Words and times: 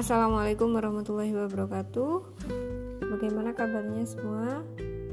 Assalamualaikum 0.00 0.72
warahmatullahi 0.72 1.36
wabarakatuh. 1.36 2.40
Bagaimana 3.04 3.52
kabarnya 3.52 4.08
semua? 4.08 4.64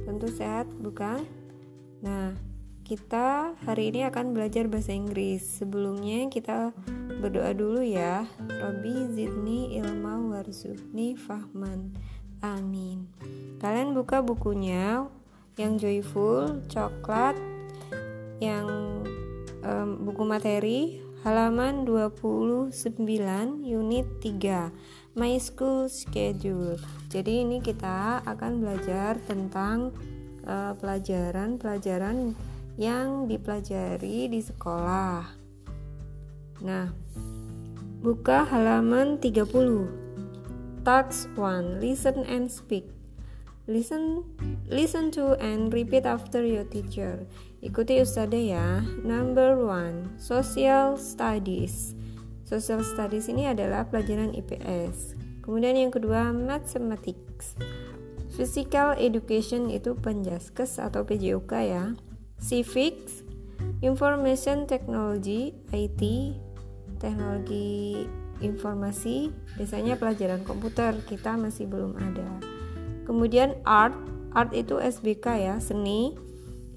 Tentu 0.08 0.32
sehat, 0.32 0.64
bukan? 0.80 1.28
Nah, 2.00 2.32
kita 2.88 3.52
hari 3.68 3.92
ini 3.92 4.08
akan 4.08 4.32
belajar 4.32 4.72
bahasa 4.72 4.96
Inggris. 4.96 5.44
Sebelumnya 5.44 6.32
kita 6.32 6.72
berdoa 7.20 7.52
dulu 7.52 7.84
ya. 7.84 8.32
Robbi 8.48 9.12
zidni 9.12 9.76
ilma 9.76 10.24
warzuqni 10.24 11.20
fahman. 11.20 11.92
Amin. 12.40 13.12
Kalian 13.60 13.92
buka 13.92 14.24
bukunya 14.24 15.04
yang 15.60 15.76
joyful, 15.76 16.64
coklat, 16.72 17.36
yang 18.40 19.04
um, 19.68 20.08
buku 20.08 20.24
materi 20.24 21.04
halaman 21.28 21.84
29 21.84 22.72
unit 23.68 24.08
3 24.24 24.72
My 25.20 25.36
School 25.36 25.92
Schedule. 25.92 26.80
Jadi 27.12 27.44
ini 27.44 27.60
kita 27.60 28.24
akan 28.24 28.64
belajar 28.64 29.20
tentang 29.28 29.92
uh, 30.48 30.72
pelajaran-pelajaran 30.80 32.32
yang 32.80 33.28
dipelajari 33.28 34.32
di 34.32 34.40
sekolah. 34.40 35.28
Nah 36.64 36.96
buka 38.00 38.48
halaman 38.48 39.20
30 39.20 40.88
Task 40.88 41.28
1 41.36 41.84
Listen 41.84 42.24
and 42.24 42.48
speak. 42.48 42.88
Listen 43.68 44.24
listen 44.72 45.12
to 45.12 45.36
and 45.44 45.76
repeat 45.76 46.08
after 46.08 46.40
your 46.40 46.64
teacher 46.64 47.28
Ikuti 47.58 47.98
Ustazah 47.98 48.38
ya. 48.38 48.86
Number 49.02 49.58
one, 49.58 50.14
Social 50.22 50.94
Studies. 51.02 51.98
Social 52.46 52.86
Studies 52.86 53.26
ini 53.34 53.50
adalah 53.50 53.90
pelajaran 53.90 54.38
IPS. 54.38 55.18
Kemudian 55.42 55.74
yang 55.74 55.90
kedua, 55.90 56.30
Mathematics. 56.30 57.58
Physical 58.38 58.94
Education 59.02 59.74
itu 59.74 59.98
penjaskes 59.98 60.78
atau 60.78 61.02
PJOK 61.02 61.52
ya. 61.66 61.98
Civics, 62.38 63.26
Information 63.82 64.70
Technology, 64.70 65.58
IT, 65.74 66.02
teknologi 67.02 68.06
informasi, 68.38 69.34
biasanya 69.58 69.98
pelajaran 69.98 70.46
komputer 70.46 70.94
kita 71.10 71.34
masih 71.34 71.66
belum 71.66 71.98
ada. 71.98 72.30
Kemudian 73.10 73.58
art, 73.66 73.98
art 74.38 74.54
itu 74.54 74.78
SBK 74.78 75.26
ya, 75.42 75.56
seni, 75.58 76.14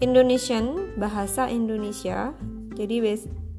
Indonesian 0.01 0.97
bahasa 0.97 1.53
Indonesia 1.53 2.33
jadi 2.73 3.05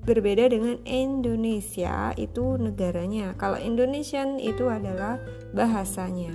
berbeda 0.02 0.50
dengan 0.50 0.82
Indonesia 0.90 2.18
itu 2.18 2.58
negaranya. 2.58 3.38
Kalau 3.38 3.62
Indonesian 3.62 4.42
itu 4.42 4.66
adalah 4.66 5.22
bahasanya. 5.54 6.34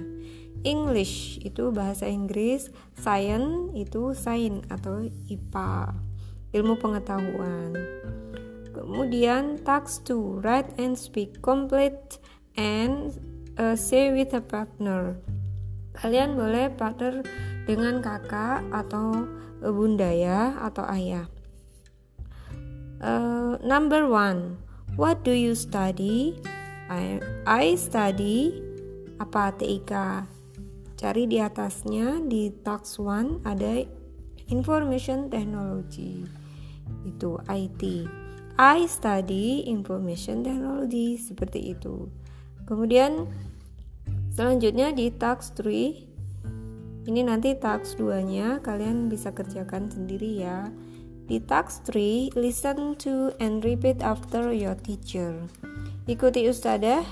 English 0.63 1.43
itu 1.43 1.71
bahasa 1.75 2.07
Inggris 2.07 2.71
Science 2.95 3.75
itu 3.75 4.15
sains 4.15 4.63
atau 4.71 5.03
IPA 5.27 5.95
ilmu 6.55 6.75
pengetahuan. 6.79 7.75
Kemudian 8.71 9.59
task 9.67 10.07
to 10.07 10.39
write 10.43 10.71
and 10.79 10.95
speak 10.95 11.43
complete 11.43 12.23
and 12.55 13.11
uh, 13.59 13.75
say 13.75 14.15
with 14.15 14.31
a 14.39 14.43
partner 14.43 15.19
kalian 15.99 16.37
boleh 16.37 16.69
partner 16.73 17.25
dengan 17.65 17.99
kakak 18.05 18.63
atau 18.71 19.27
bunda 19.61 20.13
ya 20.13 20.55
atau 20.61 20.85
ayah. 20.93 21.27
Uh, 23.01 23.61
number 23.61 24.09
one, 24.09 24.57
what 24.97 25.21
do 25.25 25.33
you 25.33 25.53
study? 25.53 26.37
I, 26.89 27.21
I 27.45 27.75
study 27.77 28.57
apa 29.21 29.53
TIK? 29.57 29.93
Cari 30.97 31.29
di 31.29 31.37
atasnya 31.37 32.25
di 32.25 32.49
tax 32.65 32.97
one 32.97 33.45
ada 33.45 33.85
information 34.49 35.29
technology 35.29 36.25
itu 37.05 37.37
IT. 37.53 38.09
I 38.57 38.89
study 38.89 39.69
information 39.69 40.41
technology 40.41 41.21
seperti 41.21 41.77
itu. 41.77 42.09
Kemudian 42.65 43.29
selanjutnya 44.37 44.93
di 44.93 45.09
tax 45.09 45.57
3 45.57 46.07
ini 47.07 47.23
nanti 47.23 47.55
task 47.55 48.03
2 48.03 48.19
nya 48.27 48.59
kalian 48.61 49.07
bisa 49.07 49.31
kerjakan 49.31 49.87
sendiri 49.87 50.43
ya. 50.43 50.75
Di 51.31 51.39
task 51.39 51.87
3 51.95 52.35
listen 52.35 52.99
to 52.99 53.31
and 53.39 53.63
repeat 53.63 54.03
after 54.03 54.51
your 54.51 54.75
teacher. 54.75 55.47
Ikuti 56.11 56.51
ustadzah 56.51 57.07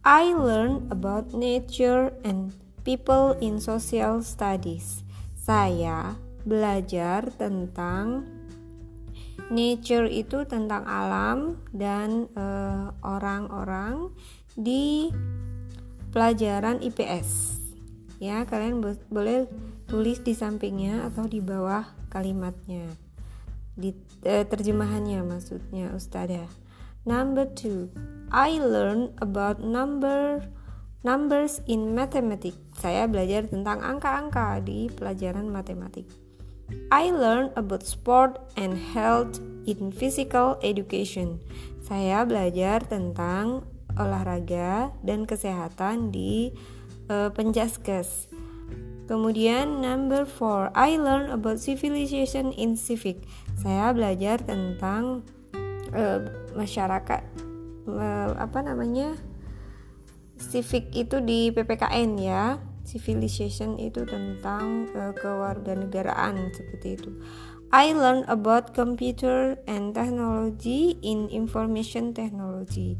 I 0.00 0.32
learn 0.32 0.88
about 0.88 1.36
nature 1.36 2.08
and 2.24 2.56
people 2.88 3.36
in 3.44 3.60
social 3.60 4.24
studies. 4.24 5.04
Saya 5.36 6.16
belajar 6.48 7.28
tentang 7.36 8.24
nature 9.52 10.08
itu 10.08 10.48
tentang 10.48 10.88
alam 10.88 11.60
dan 11.76 12.32
eh, 12.32 12.84
orang-orang 13.04 14.08
uh, 14.08 14.12
di 14.56 15.12
pelajaran 16.10 16.80
IPS 16.80 17.58
ya 18.18 18.42
kalian 18.42 18.82
boleh 19.08 19.46
tulis 19.86 20.18
di 20.26 20.34
sampingnya 20.34 21.06
atau 21.06 21.30
di 21.30 21.38
bawah 21.38 21.86
kalimatnya. 22.10 22.90
Di 23.78 23.94
eh, 24.26 24.42
terjemahannya 24.42 25.22
maksudnya 25.22 25.94
ustazah. 25.94 26.50
Number 27.06 27.46
two 27.46 27.88
I 28.28 28.58
learn 28.60 29.14
about 29.22 29.62
number 29.62 30.44
numbers 31.06 31.62
in 31.70 31.94
mathematics. 31.94 32.58
Saya 32.76 33.06
belajar 33.06 33.46
tentang 33.46 33.80
angka-angka 33.80 34.60
di 34.66 34.90
pelajaran 34.92 35.48
matematik. 35.48 36.10
I 36.92 37.08
learn 37.08 37.48
about 37.56 37.86
sport 37.86 38.36
and 38.60 38.76
health 38.76 39.40
in 39.64 39.88
physical 39.88 40.60
education. 40.60 41.40
Saya 41.80 42.28
belajar 42.28 42.84
tentang 42.84 43.64
olahraga 43.98 44.94
dan 45.02 45.26
kesehatan 45.26 46.14
di 46.14 46.54
uh, 47.10 47.28
penjaskes. 47.34 48.30
Kemudian 49.08 49.80
number 49.80 50.28
four, 50.28 50.68
I 50.76 51.00
learn 51.00 51.32
about 51.32 51.58
civilization 51.58 52.52
in 52.52 52.76
civic. 52.76 53.24
Saya 53.56 53.90
belajar 53.96 54.44
tentang 54.44 55.24
uh, 55.96 56.20
masyarakat 56.52 57.22
uh, 57.88 58.30
apa 58.36 58.58
namanya 58.60 59.16
civic 60.36 60.92
itu 60.92 61.24
di 61.24 61.48
PPKN 61.50 62.10
ya. 62.20 62.60
Civilization 62.84 63.76
itu 63.76 64.04
tentang 64.08 64.88
uh, 64.96 65.12
kewarganegaraan 65.16 66.52
seperti 66.52 66.96
itu. 67.00 67.10
I 67.68 67.92
learn 67.92 68.24
about 68.32 68.72
computer 68.72 69.60
and 69.68 69.92
technology 69.92 70.96
in 71.04 71.28
information 71.28 72.16
technology 72.16 72.96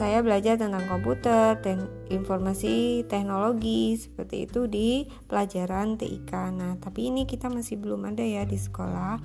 saya 0.00 0.24
belajar 0.24 0.56
tentang 0.56 0.88
komputer 0.88 1.60
dan 1.60 1.84
informasi 2.08 3.04
teknologi 3.04 4.00
seperti 4.00 4.48
itu 4.48 4.64
di 4.64 5.04
pelajaran 5.28 6.00
TIK. 6.00 6.32
Nah, 6.56 6.72
tapi 6.80 7.12
ini 7.12 7.28
kita 7.28 7.52
masih 7.52 7.76
belum 7.76 8.08
ada 8.08 8.24
ya 8.24 8.48
di 8.48 8.56
sekolah. 8.56 9.20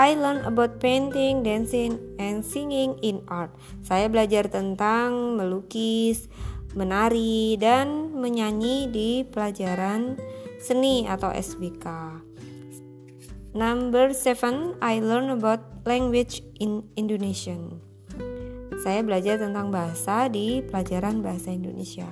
I 0.00 0.16
learn 0.16 0.48
about 0.48 0.80
painting, 0.80 1.44
dancing, 1.44 2.00
and 2.16 2.40
singing 2.40 2.96
in 3.04 3.20
art. 3.28 3.52
Saya 3.84 4.08
belajar 4.08 4.48
tentang 4.48 5.36
melukis, 5.36 6.32
menari, 6.72 7.60
dan 7.60 8.16
menyanyi 8.16 8.88
di 8.88 9.10
pelajaran 9.28 10.16
seni 10.56 11.04
atau 11.04 11.28
SBK. 11.28 11.84
Number 13.52 14.16
seven, 14.16 14.78
I 14.80 15.04
learn 15.04 15.28
about 15.28 15.84
language 15.84 16.40
in 16.62 16.86
Indonesian. 16.96 17.89
Saya 18.80 19.04
belajar 19.04 19.36
tentang 19.36 19.68
bahasa 19.68 20.32
di 20.32 20.64
pelajaran 20.64 21.20
bahasa 21.20 21.52
Indonesia. 21.52 22.08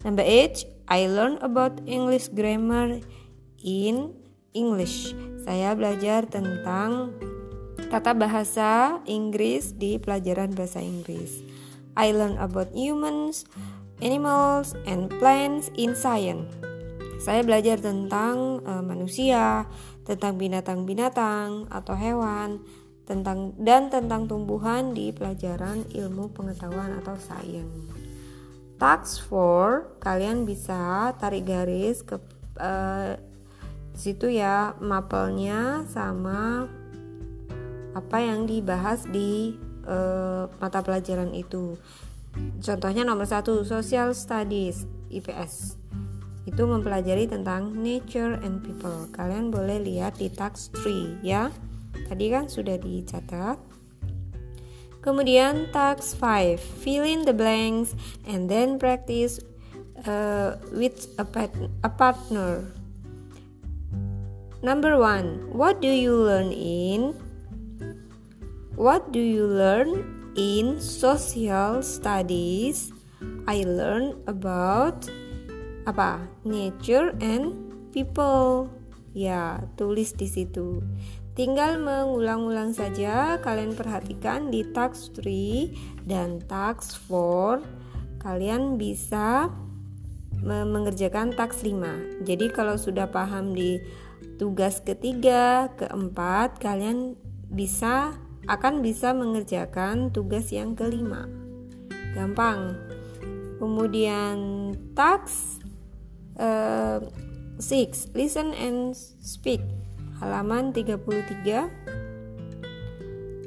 Number 0.00 0.24
8, 0.24 0.88
I 0.88 1.04
learn 1.04 1.36
about 1.44 1.84
English 1.84 2.32
grammar 2.32 2.96
in 3.60 4.16
English. 4.56 5.12
Saya 5.44 5.76
belajar 5.76 6.24
tentang 6.24 7.12
tata 7.92 8.16
bahasa 8.16 9.04
Inggris 9.04 9.76
di 9.76 10.00
pelajaran 10.00 10.56
bahasa 10.56 10.80
Inggris. 10.80 11.44
I 11.92 12.16
learn 12.16 12.40
about 12.40 12.72
humans, 12.72 13.44
animals, 14.00 14.72
and 14.88 15.12
plants 15.20 15.68
in 15.76 15.92
science. 15.92 16.48
Saya 17.20 17.44
belajar 17.44 17.78
tentang 17.78 18.64
uh, 18.64 18.80
manusia, 18.80 19.68
tentang 20.08 20.40
binatang-binatang 20.40 21.68
atau 21.68 21.94
hewan, 21.94 22.64
tentang 23.02 23.52
dan 23.58 23.90
tentang 23.90 24.30
tumbuhan 24.30 24.94
di 24.94 25.10
pelajaran 25.10 25.84
ilmu 25.90 26.30
pengetahuan 26.30 26.98
atau 27.02 27.18
sains. 27.18 27.90
Task 28.78 29.30
4 29.30 30.02
kalian 30.02 30.42
bisa 30.42 31.14
tarik 31.18 31.46
garis 31.46 32.02
ke 32.02 32.18
uh, 32.58 33.14
situ 33.94 34.32
ya 34.32 34.74
mapelnya 34.82 35.86
sama 35.86 36.66
apa 37.92 38.18
yang 38.18 38.48
dibahas 38.48 39.04
di 39.06 39.54
uh, 39.86 40.48
mata 40.58 40.80
pelajaran 40.80 41.30
itu. 41.36 41.76
Contohnya 42.64 43.04
nomor 43.04 43.28
satu, 43.28 43.60
Social 43.62 44.16
Studies 44.16 44.88
IPS 45.12 45.76
itu 46.42 46.62
mempelajari 46.66 47.30
tentang 47.30 47.70
nature 47.70 48.40
and 48.42 48.64
people. 48.66 49.06
Kalian 49.14 49.54
boleh 49.54 49.78
lihat 49.78 50.18
di 50.18 50.26
tax 50.26 50.74
3 50.74 51.22
ya. 51.22 51.52
Tadi 52.12 52.28
kan 52.28 52.44
sudah 52.44 52.76
dicatat. 52.76 53.56
Kemudian 55.00 55.72
tax 55.72 56.12
5, 56.12 56.60
fill 56.60 57.08
in 57.08 57.24
the 57.24 57.32
blanks 57.32 57.96
and 58.28 58.52
then 58.52 58.76
practice 58.76 59.40
uh, 60.04 60.60
with 60.76 61.08
a, 61.16 61.24
a 61.80 61.88
partner. 61.88 62.68
Number 64.60 65.00
one, 65.00 65.48
what 65.56 65.80
do 65.80 65.88
you 65.88 66.12
learn 66.12 66.52
in? 66.52 67.16
What 68.76 69.08
do 69.08 69.24
you 69.24 69.48
learn 69.48 70.04
in 70.36 70.84
social 70.84 71.80
studies? 71.80 72.92
I 73.48 73.64
learn 73.64 74.20
about 74.28 75.08
apa? 75.88 76.28
Nature 76.44 77.16
and 77.24 77.56
people. 77.88 78.68
Ya, 79.16 79.64
tulis 79.80 80.12
di 80.12 80.28
situ. 80.28 80.84
Tinggal 81.32 81.80
mengulang-ulang 81.80 82.76
saja. 82.76 83.40
Kalian 83.40 83.72
perhatikan 83.72 84.52
di 84.52 84.68
tax 84.68 85.08
3 85.16 86.04
dan 86.04 86.44
tax 86.44 87.00
4 87.08 87.82
kalian 88.22 88.78
bisa 88.78 89.50
mengerjakan 90.44 91.32
tax 91.32 91.64
5. 91.64 92.22
Jadi 92.26 92.46
kalau 92.52 92.76
sudah 92.76 93.08
paham 93.08 93.56
di 93.56 93.80
tugas 94.36 94.82
ketiga, 94.84 95.72
keempat, 95.74 96.58
kalian 96.60 97.18
bisa 97.48 98.14
akan 98.50 98.82
bisa 98.82 99.14
mengerjakan 99.14 100.10
tugas 100.10 100.50
yang 100.50 100.74
kelima. 100.74 101.30
Gampang. 102.12 102.76
Kemudian 103.62 104.36
tax 104.98 105.56
uh, 106.36 106.98
six, 107.62 108.10
listen 108.12 108.50
and 108.52 108.98
speak. 109.22 109.62
Halaman 110.22 110.70
33. 110.70 111.66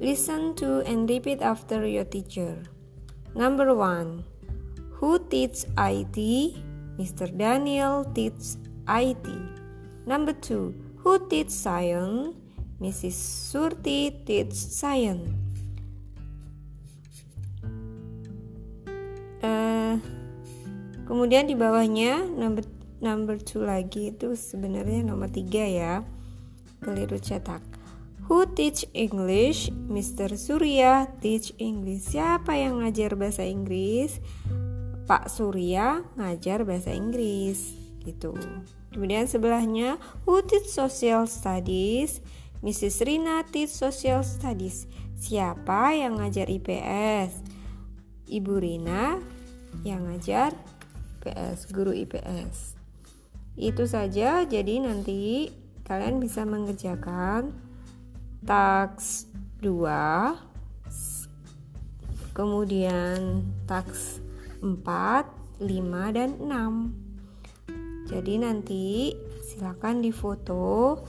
Listen 0.04 0.52
to 0.60 0.84
and 0.84 1.08
repeat 1.08 1.40
after 1.40 1.88
your 1.88 2.04
teacher. 2.04 2.60
Number 3.32 3.72
one, 3.72 4.28
who 5.00 5.24
teach 5.32 5.64
IT? 5.80 6.20
Mr. 7.00 7.32
Daniel 7.32 8.04
teach 8.12 8.60
IT. 8.92 9.28
Number 10.04 10.36
two, 10.36 10.76
Who 11.06 11.22
teach 11.30 11.54
science? 11.54 12.34
Mrs. 12.82 13.14
Surti 13.54 14.10
teach 14.26 14.58
science. 14.58 15.30
Uh, 19.46 20.02
kemudian 21.06 21.46
di 21.46 21.54
bawahnya 21.54 22.26
number 22.26 22.66
number 23.06 23.38
two 23.38 23.62
lagi 23.62 24.18
itu 24.18 24.34
sebenarnya 24.34 25.06
nomor 25.06 25.30
tiga 25.30 25.62
ya. 25.62 25.94
Keliru 26.86 27.18
cetak. 27.18 27.66
Who 28.30 28.46
teach 28.54 28.86
English? 28.94 29.74
Mr. 29.90 30.38
Surya 30.38 31.10
teach 31.18 31.50
English. 31.58 32.14
Siapa 32.14 32.54
yang 32.54 32.86
ngajar 32.86 33.18
bahasa 33.18 33.42
Inggris? 33.42 34.22
Pak 35.10 35.34
Surya 35.34 36.06
ngajar 36.14 36.62
bahasa 36.62 36.94
Inggris 36.94 37.74
gitu. 38.06 38.38
Kemudian 38.94 39.26
sebelahnya 39.26 39.98
Who 40.30 40.46
teach 40.46 40.70
social 40.70 41.26
studies? 41.26 42.22
Mrs. 42.62 43.02
Rina 43.02 43.42
teach 43.50 43.74
social 43.74 44.22
studies. 44.22 44.86
Siapa 45.18 45.98
yang 45.98 46.22
ngajar 46.22 46.46
IPS? 46.46 47.34
Ibu 48.30 48.62
Rina 48.62 49.18
yang 49.82 50.06
ngajar 50.06 50.54
IPS, 51.26 51.74
guru 51.74 51.98
IPS. 51.98 52.78
Itu 53.58 53.90
saja, 53.90 54.46
jadi 54.46 54.86
nanti 54.86 55.50
kalian 55.86 56.18
bisa 56.18 56.44
mengerjakan 56.44 57.54
taks 58.42 59.30
2 59.62 59.86
kemudian 62.36 63.48
taks 63.64 64.20
4, 64.60 65.64
5 65.64 66.18
dan 66.18 66.30
6. 66.44 68.12
Jadi 68.12 68.34
nanti 68.38 69.16
silakan 69.48 70.04
difoto 70.04 71.00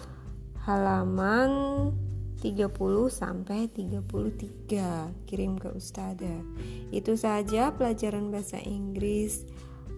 halaman 0.64 1.50
30 2.38 2.70
sampai 3.11 3.67
33 3.67 5.26
kirim 5.26 5.58
ke 5.58 5.75
ustazah. 5.75 6.40
Itu 6.94 7.19
saja 7.19 7.75
pelajaran 7.75 8.31
bahasa 8.31 8.62
Inggris 8.62 9.43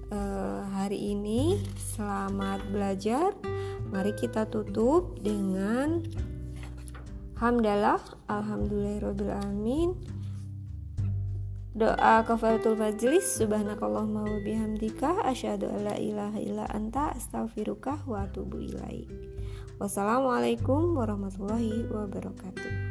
uh, 0.08 0.64
hari 0.72 1.12
ini. 1.12 1.60
Selamat 1.76 2.64
belajar. 2.72 3.36
Mari 3.88 4.12
kita 4.16 4.44
tutup 4.48 5.16
dengan 5.24 6.04
hamdalah 7.40 8.02
alhamdulillahirobbilalamin 8.28 10.18
Doa 11.78 12.26
kafaratul 12.26 12.74
majlis 12.74 13.38
subhanakallahumma 13.38 14.26
wa 14.26 14.38
bihamdika 14.42 15.22
alla 15.22 15.94
ilaha 15.94 16.42
illa 16.42 16.66
anta 16.74 17.14
astaghfiruka 17.14 18.02
wa 18.02 18.26
atubu 18.26 18.58
ilaik. 18.66 19.06
Wassalamualaikum 19.78 20.98
warahmatullahi 20.98 21.86
wabarakatuh. 21.86 22.87